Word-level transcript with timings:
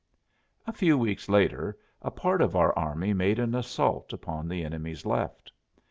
A 0.65 0.73
few 0.73 0.97
weeks 0.97 1.29
later 1.29 1.77
a 2.01 2.09
part 2.09 2.41
of 2.41 2.55
our 2.55 2.75
army 2.75 3.13
made 3.13 3.37
an 3.37 3.53
assault 3.53 4.11
upon 4.11 4.47
the 4.49 4.63
enemy's 4.65 5.05
left. 5.05 5.51